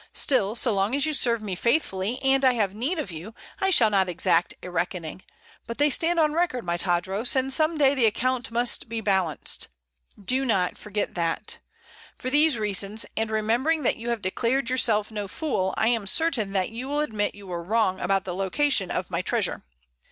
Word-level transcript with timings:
"Still, 0.15 0.55
so 0.55 0.73
long 0.73 0.95
as 0.95 1.05
you 1.05 1.13
serve 1.13 1.43
me 1.43 1.53
faithfully, 1.53 2.19
and 2.23 2.43
I 2.43 2.53
have 2.53 2.73
need 2.73 2.97
of 2.97 3.11
you, 3.11 3.35
I 3.59 3.69
shall 3.69 3.91
not 3.91 4.09
exact 4.09 4.55
a 4.63 4.71
reckoning; 4.71 5.21
but 5.67 5.77
they 5.77 5.91
stand 5.91 6.19
on 6.19 6.33
record, 6.33 6.65
my 6.65 6.75
Tadros, 6.75 7.35
and 7.35 7.53
some 7.53 7.77
day 7.77 7.93
the 7.93 8.07
account 8.07 8.49
must 8.49 8.89
be 8.89 8.99
balanced. 8.99 9.67
Do 10.19 10.43
not 10.43 10.75
forget 10.75 11.13
that. 11.13 11.59
For 12.17 12.31
these 12.31 12.57
reasons, 12.57 13.05
and 13.15 13.29
remembering 13.29 13.83
that 13.83 13.97
you 13.97 14.09
have 14.09 14.23
declared 14.23 14.71
yourself 14.71 15.11
no 15.11 15.27
fool, 15.27 15.71
I 15.77 15.89
am 15.89 16.07
certain 16.07 16.51
that 16.53 16.71
you 16.71 16.87
will 16.87 17.01
admit 17.01 17.35
you 17.35 17.45
were 17.45 17.61
wrong 17.63 17.99
about 17.99 18.23
the 18.23 18.33
location 18.33 18.89
of 18.89 19.11
my 19.11 19.21
treasure. 19.21 19.61